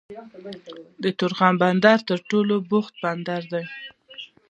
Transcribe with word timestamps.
د 1.03 1.05
تورخم 1.19 1.53
بندر 1.61 1.99
تر 2.09 2.19
ټولو 2.29 2.55
بوخت 2.69 2.93
بندر 3.03 3.41
دی 3.53 3.63